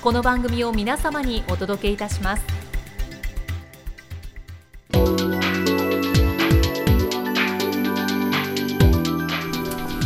[0.00, 2.44] この番組を皆様にお届けいたします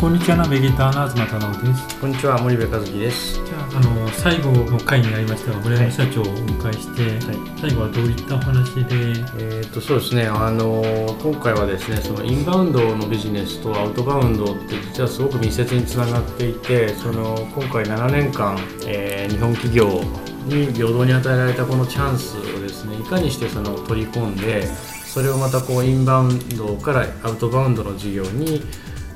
[0.01, 3.52] こんにちはナビゲーターの東太郎ですこんにちは森部和樹です。
[3.75, 8.97] あの最後の回になりましたが村山社長をお迎えして、はい最後はどういったお話で、
[9.39, 10.27] えー、とそうですね。
[10.27, 10.83] あの
[11.23, 20.03] 今回はですね、そのインバウンドのビジネスとアウトバウンドって実はすごく密接につながっていて、その今回7年間、えー日本企業
[20.47, 28.63] に平等に与えられたこのチャンスをですね、いかにしてその取り込んで、それをまたこうインバウンドからアウトバウンドの事業に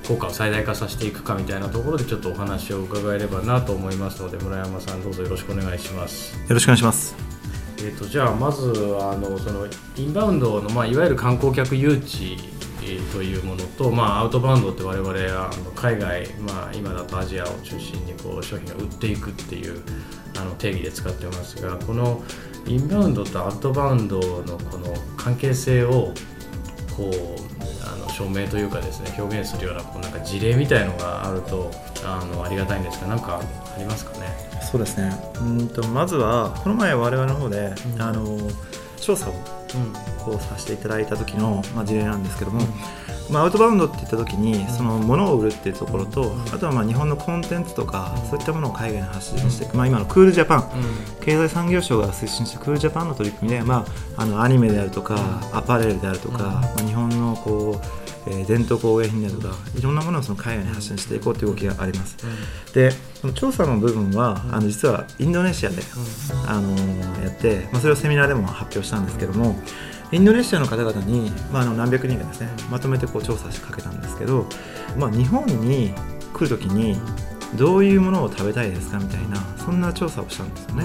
[0.06, 6.36] 効果を最大化させていくかみたいなところでちょっとお話を伺えればなと思いますので村山さんどうぞよろしくお願いします。
[6.36, 7.16] よろしくお願いします。
[7.78, 19.82] えー、とじゃあまずあのそのインバウンドの、まあ、いわゆる観光客誘致えーというものと、まあ、アウトバウンドって我々はあの海外、まあ、今だとアジアを中心にこう商品を売っていくっていう
[20.38, 22.22] あの定義で使ってますがこの
[22.66, 26.14] インバウンドとアウトバウンドのこの関係性を
[26.96, 27.45] こう
[28.16, 31.70] 証明というかですね表現するようなこうなんか事例みたいのがあると
[32.04, 34.26] あのありがたいんですが何かありますかね？
[34.62, 35.12] そうですね。
[35.40, 38.02] うんとまずはこの前我々の方で、うん。
[38.02, 38.38] あの
[38.98, 39.32] 調査を
[40.24, 42.62] こうさせていただいた時の、まあ、事例なんですけども、
[43.30, 50.70] まあ、アウトバウンドって言った時にその物を売るっていうところと、あとはまあ日本のコンテンツとか、そういったものを海外に発信していく、まあ、今のクールジャパン。
[51.20, 53.84] 経済産業省が推進したクールジャパンの取り組みで、ま
[54.16, 55.16] あ、あのアニメであるとか、
[55.52, 62.16] アパレルであるとか、まあ、日本のこう、えー伝統工芸品であるとかいろんなものをその海外に発信していこうという動きがあります。
[62.74, 65.82] でその調査の部分は、あの実はインドネシアで、
[66.46, 69.56] あのーやって、まあ、それをセミナーでも発表したんですけども
[70.12, 74.46] インドネシアの方々に、まあ、あの何百人がですねまとめてこう調査しかけたんですけど、
[74.96, 75.92] まあ、日本に
[76.32, 76.96] 来るときに
[77.56, 80.84] どういうものを食べたいですかみたいなそんな調査をしたんですよね。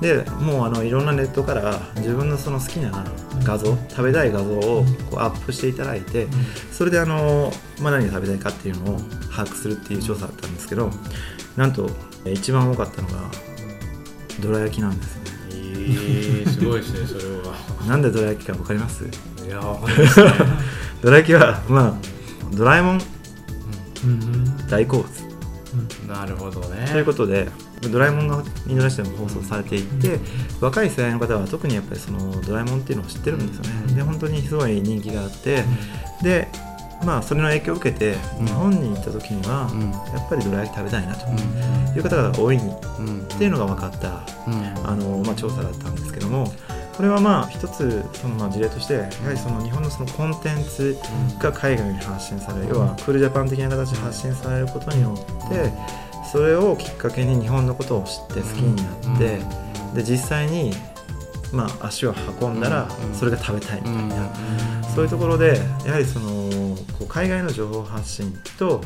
[0.00, 3.04] でもうあのいろんなネットから自分のその好きな
[3.44, 6.26] 画像食べたい画像をこうアップしていただいて
[6.70, 9.00] それであの、まあ、何を食べたいかっていうのを
[9.34, 10.90] 把握するっていう調査だったんですけど
[11.56, 11.88] なんと
[12.26, 13.14] え一番多かったのが
[14.40, 15.30] どら焼きなんですよね。
[15.50, 17.54] えー、すごいですね それは。
[17.88, 19.04] なんでどら焼きか分かります？
[19.04, 20.30] いやわかりますね。
[21.00, 21.94] どら焼きはまあ
[22.54, 23.00] ドラえもん
[24.04, 24.66] うん。
[24.68, 25.08] 大好物。
[26.06, 26.86] なるほどね。
[26.92, 27.48] ということで
[27.90, 30.18] ドラえもんがインドネシアでも放送されていて
[30.60, 33.92] 若い世代の方は特にやっぱりそのドラえもんっていうのを知ってるんですよね。
[33.94, 35.62] で本当にすごい人気があって
[36.22, 36.48] で
[37.04, 39.90] まあそれの影響を受けて日本に行った時にはうん。
[39.90, 41.36] やっぱりどら焼き食べたいなとうん。
[41.96, 42.60] いう方が多いっ
[42.98, 44.86] うんていうのが分かったうん。
[44.88, 46.50] あの、まあ、調査だったんですけども
[46.96, 50.96] これはまあ一つそのまあ事例としてやはりその日本のそのコンテンツ
[51.38, 55.70] が海外に発信される要はクールジャパン的な形で発信されることによって
[56.30, 59.40] それをきっかけに日本のことを知って好きになって
[59.94, 60.72] で実際に
[61.52, 64.28] まあ足を運んだらうんそれが食べたいみたいうんな
[64.94, 66.26] そういうところでやはりその
[66.98, 68.80] こう海外の情報発信と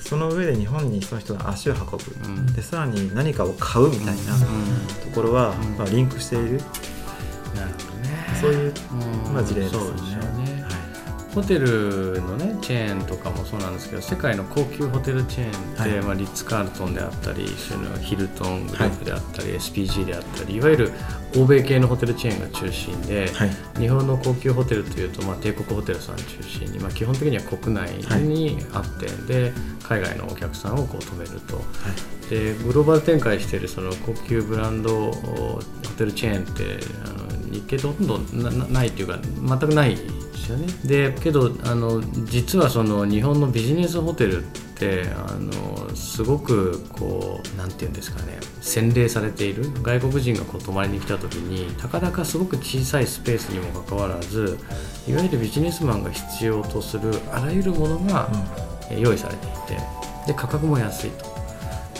[0.00, 1.98] その上で日本にその人が足を運ぶ。
[2.24, 2.46] うん。
[2.54, 4.12] でさらに何かを買うみたいな
[5.04, 5.76] ところはうん。
[5.76, 6.52] まあリンクしている。
[7.54, 8.26] なるほどね。
[8.40, 8.74] そういう
[9.26, 9.34] うん。
[9.34, 10.59] まあ事例ですよね。
[11.30, 11.34] ね。
[11.34, 17.46] ホテルのねチェーンとかもそうなんですけど世界の高級ホテルチェーンって、はいまあ、リッツ・カールトンであったり
[18.00, 20.92] ヒルトングループであったり、SPG であったりいわゆる
[21.36, 27.90] 欧米系のホテルチェーンが中心で、はい日本の高級ホテルというと、まあ、帝国ホテルさん中心に、まあ、基本的には国内
[28.20, 29.52] にあって、で
[29.82, 31.60] 海外のお客さんをこう止めると。
[32.28, 35.60] でグローバル展開しているその高級ブランドホ
[35.98, 39.98] テルチェーンってあの日系とほとんどななないっていうか全くない
[40.40, 40.66] ですよね。
[40.84, 48.38] でけどあの実はその日本のビジネスホテルってあのすごくこうなんていうんですかね。
[48.60, 49.70] 洗礼されている。
[49.82, 54.58] 外国人がこう泊まりに来た時にたかだかすごく小さいスペースにもかかわらず
[55.06, 58.28] いわゆるビジネスマンが必要とするあらゆるものが、
[58.90, 59.82] え用意されていて
[60.26, 61.24] で価格も安いと。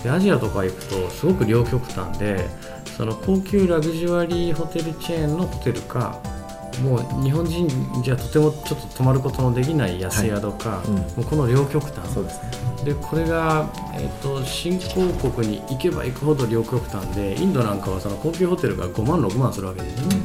[0.03, 2.49] でアジアとか行くとすごく両極端で
[2.97, 6.19] その高級ラグジュアリーホテルチェーンのホテルか
[6.79, 7.69] もう日本人
[8.03, 10.89] じゃとてもちょっと泊まることのできない安宿か、はい。
[10.89, 12.13] うんもうこの両極端。
[12.13, 12.51] そうですね。
[12.85, 20.17] でこれが、えっと新興国に行けば行くほど両極端でインドなんかはその高級ホテルが5万6万するわけですよね、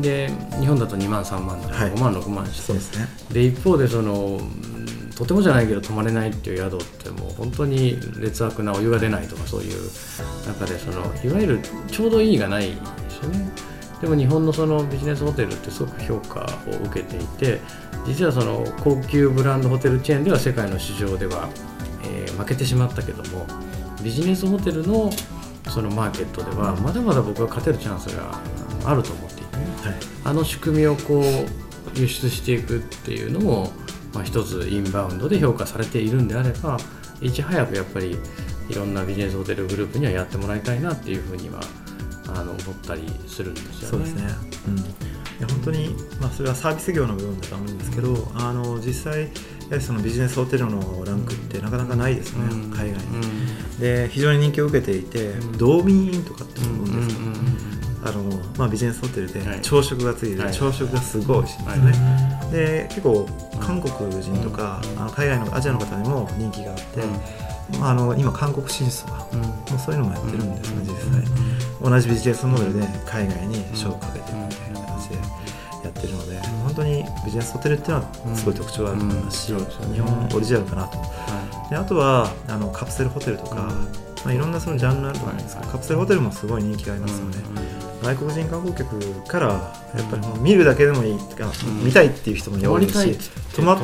[0.00, 1.90] で日本だと2万3万だからはい。
[1.92, 3.06] 5万6万して、そうですね。
[3.30, 9.90] で一方でそのうんとてもじゃないけど泊まれないっていう宿ってもう本当に劣悪なお湯が出ないとかそういう
[10.46, 12.72] 中でそのいわゆるちょうどいいがないで
[13.10, 13.50] すよね
[14.00, 17.60] でも日本のそのビジネスホテルってすごく評価を受けていて
[18.06, 21.48] 実はその高級ブランドホテルチェーンでは世界の市場では、
[22.04, 23.46] えー負けてしまったけども
[24.02, 25.10] ビジネスホテルの
[25.68, 28.40] そのマーケットではまだまだ僕は勝てるチャンスが
[28.84, 29.94] あると思っていてねはい。
[30.24, 33.72] あの仕組みをこう輸出していくっていうのも、
[34.14, 36.78] まあ、一つインバウンドで評価されているんであれば
[37.20, 38.16] いち早くやっぱり
[38.68, 41.60] いろんなビジネスホテルグループにはやってもらいたいなっていうふうには
[42.40, 43.88] あの思ったりするんですよね。
[43.88, 44.22] そうですね、
[44.68, 44.82] うん、い
[45.40, 49.28] や本当に、まあ、それはサービス業の部分だと思うんですけどあの実際
[49.80, 52.70] そのビジネスホテルのランクってなかなかないですね、うん。
[52.70, 52.98] 海外に、う
[53.76, 53.78] ん。
[53.78, 55.58] で非常に人気を受けていて、うん。
[55.58, 57.70] ドーミーインとかって思うんですよ、うん
[58.02, 58.22] あの
[58.56, 59.60] まあ、ビジネスホテルではい。
[59.60, 60.52] 朝食がついてて、はい。
[60.52, 63.28] 朝食がすごい美味しいんですよね、で結構
[63.60, 67.20] 韓国人とか、あの海外のアジアの方にも人気があって、ま
[67.80, 71.40] あ、あの今韓国進出とかもうそういうのもやってるんですね、うん実際
[71.82, 79.54] 同じビジネスモデルで海外に勝負かけてるみたいな形でやってるので本当にビジネスホテルっていうのはすごい特徴があると思いますし、
[79.94, 80.98] 日本オリジナルかなと。
[80.98, 83.68] はであとはあのカプセルホテルとか、うん。
[84.22, 85.72] まあ、いろんなそのジャンルあると思うんですけど、はい。
[85.72, 91.36] カプセルホテルもすごい人気がありいますよね、うん外国人観光客からやっぱりもう見るだけでもいいと。
[91.36, 91.84] か、うん。
[91.84, 93.74] 見たいっていう人も多いですし泊ま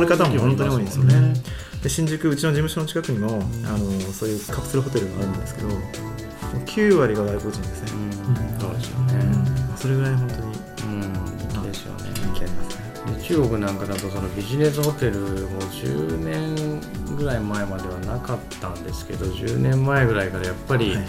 [0.00, 1.34] る方も本当に多いんですよね
[1.82, 3.78] で新宿うちの事務所の近くにも、あの
[4.12, 5.78] そういうカプセルホテルがあるんですけどもう
[6.64, 8.60] 9割が外国人ですね、うん。
[8.60, 9.06] そうですようん。
[9.08, 9.14] ね。
[9.76, 12.10] それぐらい本当にうん、人気ですよね。
[12.14, 12.82] 人気ありますね。
[13.16, 16.80] で中国なんかだとそのビジネスホテルも10年
[17.16, 21.04] ぐらい前まではなかったんですけど10年前ぐらいからやっぱりはい。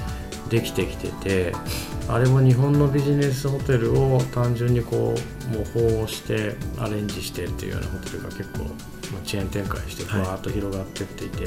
[0.49, 1.51] できてきてて、
[2.07, 10.21] あれも日本のビジネスホテルを単純にこう模倣してアレンジしてっていうようなホテルが結構まあチェーン展開してはい。
[10.21, 11.45] わーっと広がってっていて、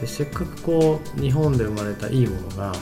[0.00, 2.72] でせっかくこう日本で生まれたいいものが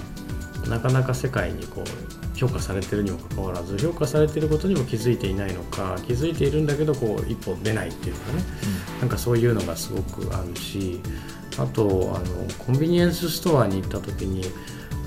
[0.69, 8.43] なかなか世界にこう評価されてるにもかかわらず評価されてることにも気づいていないのか気づいているんだけどこう一歩出ないっていうかね。
[9.01, 11.01] なんかそういうのがすごくあるし
[11.59, 12.25] あとあの
[12.59, 14.45] コンビニエンスストアに行った時に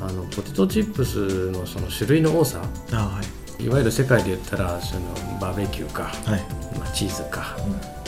[0.01, 3.63] あのポテトチップスのその種類の多さあはい。
[3.63, 5.01] いわゆる世界で言ったらその
[5.39, 6.41] バーベキューか、はい、
[6.77, 7.73] まあ、チーズか、うん。
[7.73, 8.04] えー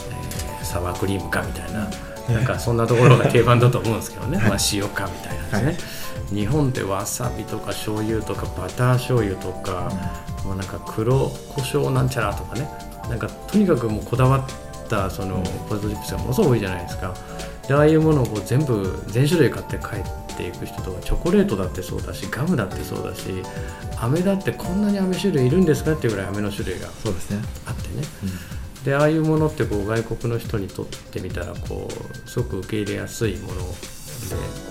[0.67, 1.89] サワークリームかみたいな、
[2.29, 4.49] えなんかそんなところが定番だと思うんですけどね、はい。
[4.49, 9.91] まあ、塩かみたいなですね、日本ってわさびとか醤油とかバター醤油とか、
[10.43, 12.69] もうなんか黒胡椒なんちゃらとかね。
[13.09, 17.13] なんかとにかくもうこだわったそのポテトチップスがものすごく多いじゃないですか。
[17.67, 23.43] でああいうものをこう全部全種類買って帰っていく人とかチョコレートだってそうだしガムだってそうだし
[23.99, 28.03] 飴だってこんなに飴種類いるんですかっていうぐらい飴の種類がそうですね、あってね
[28.87, 33.61] でああいうものってこう外国の人にとってみたらこうすごく受け入れやすいもので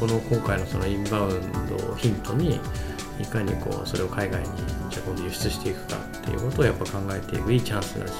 [0.00, 2.58] この今回のそのインバウンドをヒントに
[3.20, 4.46] いかにこうそれを海外に
[4.88, 8.12] じゃ今度輸出していくかっていうことをやっぱ考えていくいいチャンスだし。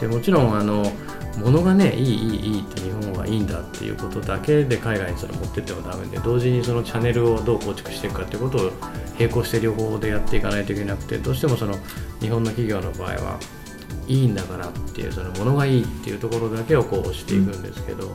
[0.00, 0.92] でもちろんあの
[1.38, 8.70] 物がねいいいいいいって日本はいいんだっていうことだけで海外にそれ持ってってもダメで同時にそのチャンネルをどう構築していくかっていうことを
[9.18, 11.76] 並行して両方でやっていかないといけなくてどうしてもその
[12.20, 13.38] 日本の企業の場合は
[14.06, 18.10] いいんだからっていうその物がいいっていうところだけをこう押していくんですけど、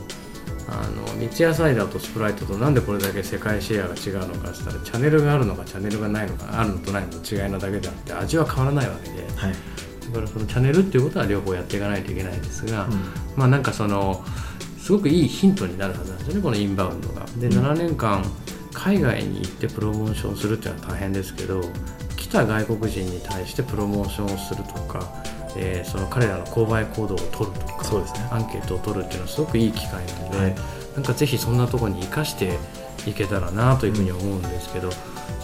[0.67, 9.23] あの三ツ矢サイダーとスプライトとなんでこれだけ世界シェアが違うのかって言ったらチャンネルがあるのかチャンネルがないのかあるのとないのと違いなだけであって味は変わらないわけで。
[9.35, 9.53] はい、
[10.07, 12.91] だからそのチャンネルっていうことは両方やっていかないといけないですが、うん。
[13.35, 14.23] まあなんかその
[14.77, 17.25] すごくいいヒントになるはずなんですよねこのインバウンドが。
[17.37, 18.23] で7年間
[18.73, 21.61] 海外に行ってプロモーションするっていうのは大変ですけど
[22.15, 25.23] 来た外国人に対してプロモーションをするとか、
[25.61, 28.27] えーその彼らの購買行動を取るとかそうですね。
[28.31, 30.55] アンケートを取るっていうのはすごくいい機会なので、はい。
[30.95, 32.57] なんかぜひそんなところに生かして
[33.05, 34.89] いけたらなというふうに思うんですけど、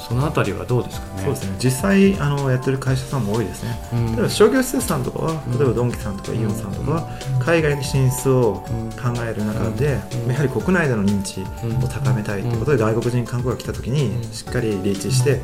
[0.08, 1.24] そのあたりはどうですかね？
[1.24, 1.58] そうですね。
[1.64, 4.06] 実際あのやってる会社さんも多いですね、うん。
[4.14, 5.58] 例えば商業施設さんとかはうん。
[5.58, 8.64] 例えばドンキさんとかイオンさんとかは海外に進出を
[9.02, 10.32] 考える中でうん。
[10.32, 11.84] やはり国内での認知うん。
[11.84, 14.24] を高めたいということで外国人観光が来た時にうん。
[14.32, 15.42] しっかりリーチして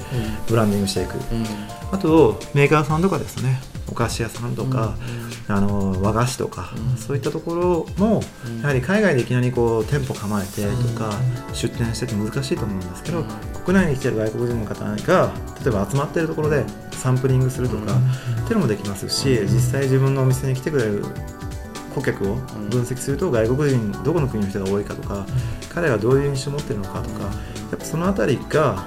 [0.47, 1.15] ブランディングしていく。
[1.15, 1.45] うん。
[1.91, 4.95] あとメーカーさんとかですねお菓子屋さんとか、
[5.47, 6.97] あの和菓子とか、うん。
[6.97, 8.61] そういったところもうん。
[8.61, 11.13] やはり海外でいきなりこう店舗構えてとか、
[11.53, 13.25] 出店してて難しいと思うんですけど、うん。
[13.65, 15.33] 国内に来てる外国人の方が
[15.63, 19.53] 例えば集まってるところでサンプリングするとか、っていうのもできますし、うん。
[19.53, 21.03] 実際自分のお店に来てくれる
[21.93, 22.35] 顧客を
[22.69, 25.25] 分析すると外国人どこの国の人が多いかとか、
[25.69, 27.29] 彼らがどういう印象を持ってるのかとかや
[27.75, 28.85] っぱその辺りが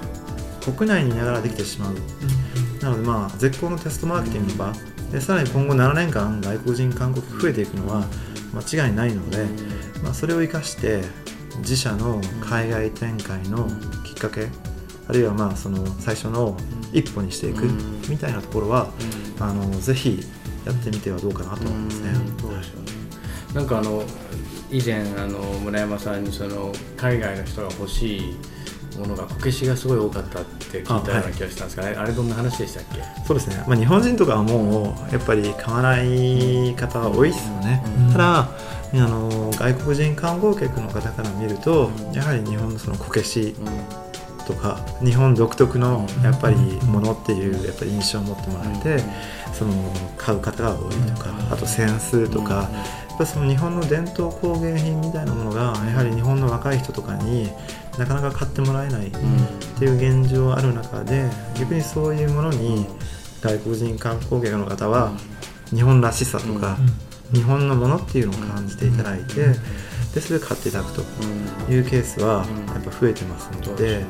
[0.76, 1.94] 国内にいながらできてしまう
[2.84, 4.72] なのでまあ絶好のテストマーケティングの場。
[5.10, 8.04] でさらに今後7年間外国人観光客増えていくのは
[8.52, 9.46] 間違いないので、
[10.02, 11.02] まあ、それを生かして
[11.58, 13.68] 自社の海外展開の
[14.04, 14.48] きっかけ
[15.06, 16.56] あるいはまあその最初の
[16.92, 18.02] 一歩にしていくうん。
[18.08, 18.90] みたいなところは
[19.40, 20.20] あのぜひ
[20.66, 22.10] やってみてはどうかなと思いますね。
[22.10, 23.54] うん。
[23.54, 24.02] なんかあの
[24.70, 28.36] 以前あの村山さんにその海外の人が欲しい
[28.98, 33.02] ものがこけしがすごい多かったって聞いたような気がしたんですが、あれあれどんな話でしたっけ？
[33.26, 38.12] そうですね、まあ、日本人とかはもうやっぱり買わない方が多いですよね、うん。
[38.12, 38.48] ただ
[38.94, 43.54] あの外国人観光客の方から見るとやはり日本のそのこけし
[44.46, 49.02] とか日本独特のやっぱりものっていうやっぱり印象を持ってもらえて
[49.52, 49.72] その
[50.16, 52.54] 買う方が多いとかあと扇子とか
[53.08, 57.48] やっぱその日本の伝統工芸品みたいなものがやはり日本の若い人とかに
[57.98, 59.10] なかなか買ってもらえない
[59.84, 62.86] っていう現状ある中で逆にそういうものに
[63.42, 65.12] 外国人観光客の方は
[65.74, 66.78] 日本らしさとか
[67.34, 69.34] 日本のものっていうのを感じていただいて
[70.14, 71.02] でそれで買っていただくと
[71.70, 74.06] いうケースはやっぱ増えてますので、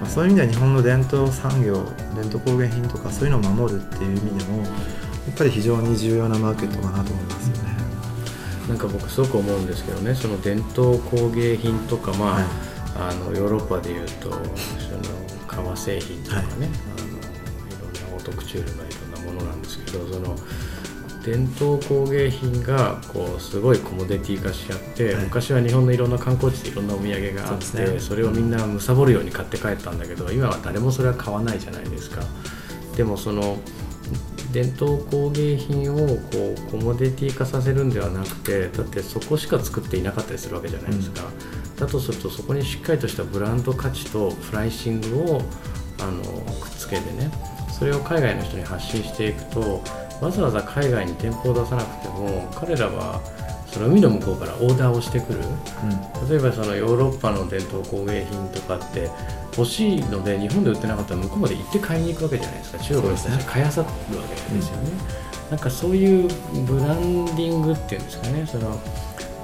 [0.00, 1.74] まあ、そういう意味では日本の伝統産業
[2.14, 7.76] 伝統工芸品とかそういうのを守るっていう意味でもやっぱり非常に重要なマーケットかなと思いますよね。
[8.66, 12.44] なんか僕すごく思うんですけどねその伝統工芸品とかまあ、はい
[12.98, 14.42] あのヨーロッパでいうとその
[15.46, 16.50] 革製品とかね、はい。
[16.50, 16.70] あのい
[17.80, 20.36] ろんなオートクチュールのいろんなものなんですけどその
[21.24, 25.24] 伝統工芸品がこうすごいコモディティ化しちゃって、はい。
[25.24, 28.20] 昔は日本のいろんな観光地でいろんなお土産があってそ,、ね。
[28.22, 32.22] れをみんな貪るように買って帰ったんだけど今は誰もそれは買わないじゃないですか。
[32.96, 33.58] でもその
[34.52, 41.22] 伝統工芸品をこうコモディティ化させるんではなくてだってそこしか作っていなかったりするわけじゃないですか、
[41.78, 45.42] だとするとそこにしっかりとしたブランド価値とプライシングを
[46.00, 47.30] あのくっつけてね
[47.70, 49.82] それを海外の人に発信していくと
[50.20, 53.20] わざわざ海外に店舗を出さなくても彼らは
[53.68, 55.40] その海の向こうからオーダーをしてくる。
[56.28, 59.10] 例えばそのヨーロッパの伝統工芸品とかって
[59.56, 62.78] 欲しいので日本で売ってなかったら向こうまで行って買いに行くわけじゃないですか。
[62.78, 64.90] 中国の人たちが買いあさるわけですよね、
[65.50, 66.28] なんかそういう
[66.66, 68.46] ブランディングっていうんですかね。
[68.46, 68.80] その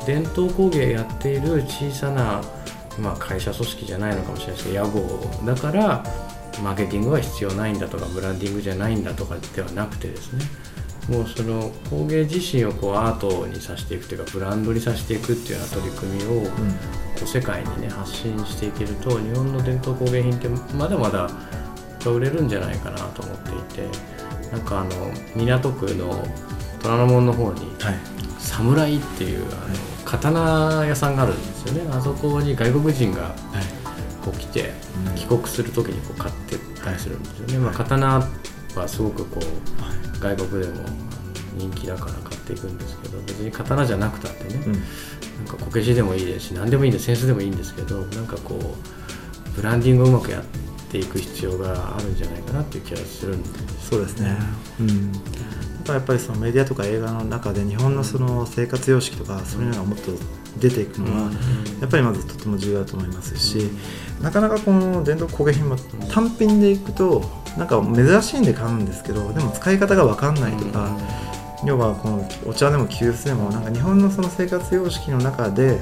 [0.06, 2.42] 伝統工芸やっている小さな、
[2.98, 6.04] まあ、会社組織じゃないのかもしれないですけど屋号だから
[6.62, 10.44] マーケティングは必要ないんだとかブランディングじゃないんだとかではなくてですね。
[11.08, 16.50] もうその工芸自身をこうアートにさせていくというかブランドにさせていくっていうような取り組みをこ
[17.24, 21.28] う世界にね発信していけると日本の伝統工芸品ってまだまだ
[22.10, 23.98] 売れるんじゃないかなと思っていて
[24.50, 26.26] なんかあの港区の
[26.80, 28.14] 虎ノ門の方にはい。
[28.44, 29.74] 侍っていうあの
[30.18, 33.34] 刀屋さんがあるんですよねあそこに外国人が
[34.24, 34.72] こう来て
[35.16, 38.28] 帰国する時にこう買ってたりするんですよね、まあ、刀
[38.76, 40.84] はすごくこう外国でも
[41.56, 50.44] 人気だから買っていくんですけど別に刀じゃなくたってね、なんかこけしでもいいですし何でもいいんですセンスでもいいんですけどなんかこうブランディングをうまくやっ
[50.90, 54.36] ていく必要があるんじゃないかなっていう気がするんですそうですね、
[54.80, 55.12] うん、
[55.92, 60.12] やっぱりそのメディアとか映画の中で日本のその生活様式とかそういうのがもっと
[60.58, 61.30] 出ていくのは、
[61.80, 63.70] やっぱりまずとても重要だと思いますし、
[64.22, 65.76] なかなかこの伝統工芸品も
[66.12, 67.22] 単品でいくと
[67.58, 70.96] なんか珍しいんで買うんですけどでも使い方が分かんないとか、
[71.64, 75.80] 要はこのお茶でも急須でもなんか日本のその生活様式の中で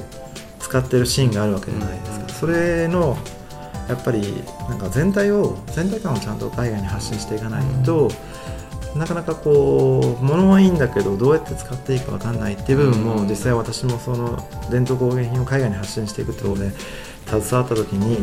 [0.59, 3.17] 使ってるシーンがあるわけじゃないですか、それの
[3.87, 4.21] やっぱり
[4.69, 8.09] なんか全体を全体感をちゃんと海外に発信していかないと、
[8.95, 16.71] なかなかこう物はいいんだけどどうやって使っていいか分かんないっていう部分も実際私もその伝統工芸品を海外に発信していくってことで
[17.25, 18.17] 携わった時に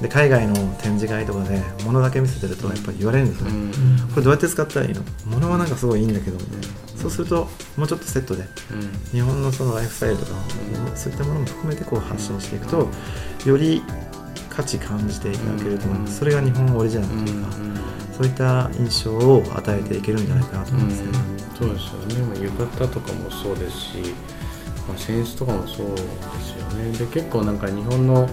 [0.00, 3.72] で海外の展示会とかで物だけ見せてるとやっぱり言われるんですよね、
[4.10, 5.02] これどうやって使ったらいいの？
[5.24, 6.66] 物はなんかすごいいいんだけどみたいな。
[6.96, 8.44] そうするともうちょっとセットで
[9.12, 10.32] 日本のそのライフスタイルとか
[10.94, 12.88] そういったものも含めてこう発信していくと
[13.46, 13.82] より
[14.50, 16.18] 価値感じていただけると思います。
[16.18, 17.56] それが日本オリジナルというか、
[18.16, 21.12] そういった印象を与えていけるんじゃないかなと思いますね、
[21.58, 23.98] そうですよね、まあ、浴衣とかもそうですし、
[24.88, 25.96] まあ、扇子とかもそうで
[26.40, 26.92] すよね。
[26.98, 28.28] で結構なんか日本の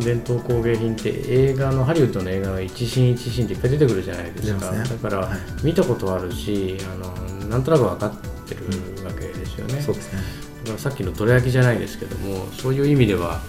[0.00, 5.28] 伝統工芸品って映画のハリウッドの映画が一シーン一シーンっていっぱい出てくるじゃないですか、ね、だから
[5.62, 8.12] 見たことあるし、あのなんとなく分かっ
[8.48, 10.20] てるわけですよね、うん、そうですね。
[10.62, 13.40] だからさっきのどら焼きじゃないですけどもそういう意味では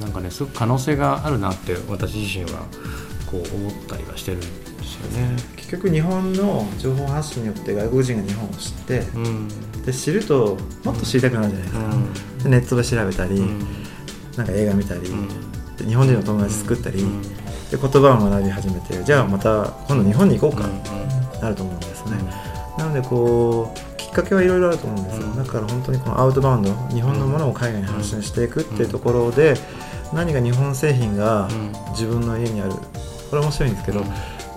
[0.00, 2.66] なんかねすごく可能性があるなって私自身は
[3.30, 5.36] こう思ったりはしてるんですよね。
[5.56, 9.48] 結局日本の情報発信によって外国人が日本を知って、うん、
[9.84, 11.84] で知るともっと知りたくなるじゃないですか、
[12.44, 13.58] うん、ネットで調べたり、うん、
[14.36, 15.00] なんか映画見たり、
[15.78, 16.98] で日本人の友達作ったり、
[17.70, 20.68] で言葉を学び始めてじゃあまた今度日本に行こうか、
[21.40, 22.18] なると思うんですね、
[22.76, 29.54] なのでこうきっかけはいろいろあると思うんですよ、だから本当にこのアウトバウンド日本のものを海外に発信していくっていうところで、
[30.12, 31.48] 何か日本製品が
[31.92, 32.72] 自分の家にある。
[33.30, 34.02] これ面白いんですけど、う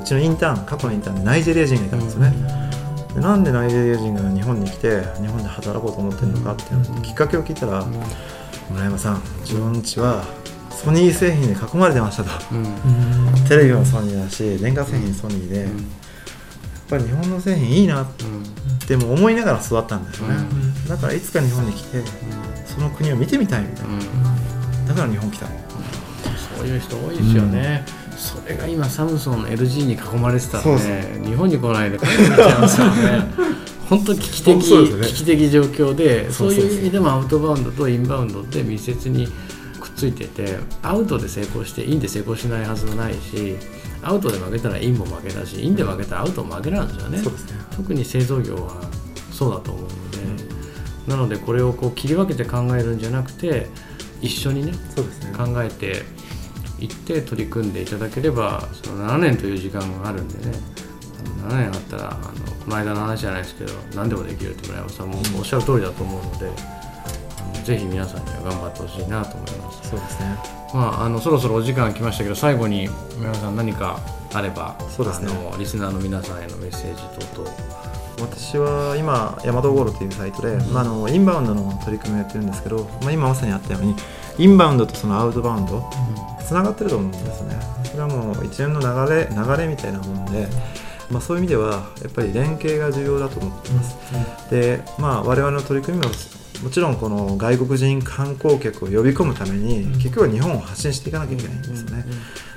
[0.05, 2.33] ちのインターン過去のインターンでナイジェリア人がいたんですよね、
[3.15, 7.85] でなんでナイジェリア人が日本に来て日本で働こうと思ってるのかっていうきっかけを聞いたら、
[8.69, 10.23] 村山さん自分ちは
[10.69, 12.29] ソニー製品で囲まれてましたと、
[13.47, 15.69] テレビもソニーだし電化製品ソニーで、やっ
[16.89, 18.07] ぱり日本の製品いいなっ
[18.87, 20.35] ても思いながら育ったんですよね、
[20.87, 22.03] だからいつか日本に来て、
[22.67, 23.99] その国を見てみたいみたいな、
[24.89, 25.47] だから日本来た、
[26.57, 27.85] そういう人多いですよね、
[28.17, 33.33] それが今サムソンの LG に囲まれてたらね日本に来ないで帰ってきちゃいますよね。
[33.89, 39.27] 本当危機的、ね、危機的状況でそういう意味でもアウトバウンドとインバウンドって密接に
[39.79, 43.57] くっついててアウトで成功してインで成功しないはずがないし
[44.01, 47.23] アウトで負けたらインも負けだしインで負けたらアウトも負けなんですよね、ね、
[47.75, 48.81] 特に製造業は
[49.31, 50.17] そうだと思うので、
[51.05, 53.67] うん、なのでこれをこう切り分けて考えるんじゃなくて
[54.21, 54.77] 一緒にね、ね、
[55.37, 56.03] 考えて
[56.79, 60.53] いって取り組んでいただければその7年という時間があるんでね。
[61.47, 62.21] 7年あったらあの
[62.63, 66.45] この間の話じゃないですけど何でもできるって村山さんもおっしゃる通りだと思うので、
[67.57, 69.89] うん、ぜひ皆さんには頑張ってほしいなと思います。
[69.89, 70.37] そうですね。
[70.73, 73.99] まああのそろそろお時間来ましたけど最後に村山さん何か
[74.33, 75.31] あればそうですね。
[75.31, 77.01] あのリスナーの皆さんへのメッセージ
[77.35, 77.75] 等々。
[78.21, 83.95] 私は今ヤマトゴールというサイトで、うん、まあ、あのインバウンドの取り組みをやってるんですけど、まあ、今まさにあったように
[84.37, 85.83] インバウンドとそのアウトバウンド
[86.45, 87.59] つながってると思うんですね。
[87.83, 90.47] それはもう一連の流れ流れみたいなもんで、
[91.09, 93.95] まあ、そういう意味ではやっぱり連携が重要だと思っています、
[94.49, 96.11] でまあ我々の取り組みも
[96.63, 102.05] もちろんこの外国人観光客を呼び込むために、結局は日本を発信していかなきゃいけないんですよね、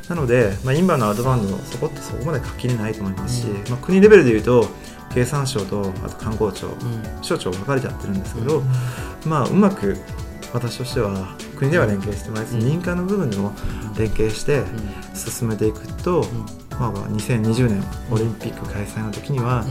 [0.09, 4.66] なので、まあ、インバウンドアウトバウンドそこってそこまで垣根ないと思いますし、まあ、国レベルでいうと
[5.12, 6.68] 経産省とあと観光庁、
[7.22, 8.62] 省庁分かれちゃってるんですけど、
[9.27, 9.96] まあうまく
[10.53, 13.53] 私としては国では連携してもらいつつ、民間の部分でも
[13.97, 14.65] 連携して
[15.15, 16.25] 進めていくと、
[16.71, 19.65] まあ、2020年オリンピック開催の時には、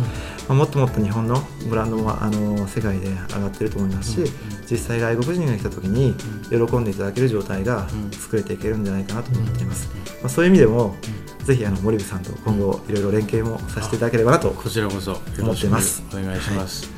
[0.48, 4.32] まあ、もっともっと日本のブランドもあの世界で上がってると思いますし、
[4.70, 6.13] 実際外国人が来た時に
[6.50, 9.90] 喜んでいただける状態が作れていけるんじゃないかなと思っています、
[10.22, 10.96] まあ、そういう意味でも、
[11.46, 16.04] ぜひあの森部さんと今後いろいろ連携もさせていただければなとこちらこそ思っています。
[16.12, 16.97] お願いします、はい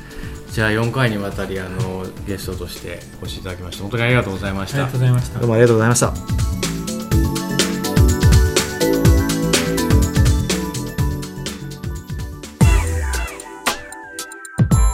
[0.52, 4.78] じゃあ4回にわたりあのゲストとしてお越しいただきまして本当にありがとうございました。
[4.78, 5.38] ありがとうございました。
[5.38, 6.12] どうもありがとうございました。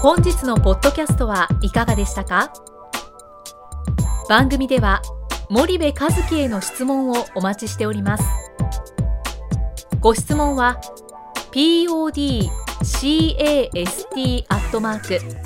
[0.03, 2.53] 本日のポッドキャストはいかがでしたか？
[4.29, 5.01] 番組では
[5.49, 8.25] 森部和樹への質問をお待ちしております。
[10.01, 10.79] ご質問は
[11.51, 12.37] podcast
[14.49, 15.46] アットマーク